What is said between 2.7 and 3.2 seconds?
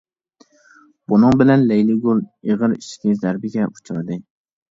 ئىچكى